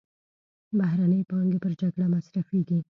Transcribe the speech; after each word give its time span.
بهرنۍ 0.77 1.21
پانګې 1.29 1.57
پر 1.63 1.71
جګړه 1.81 2.05
مصرفېږي. 2.13 2.79